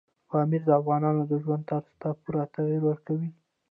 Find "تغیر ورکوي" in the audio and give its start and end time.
2.55-3.29